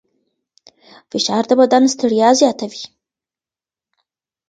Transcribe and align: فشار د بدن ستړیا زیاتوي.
فشار 1.09 1.43
د 1.49 1.51
بدن 1.61 1.83
ستړیا 1.93 2.29
زیاتوي. 2.39 2.83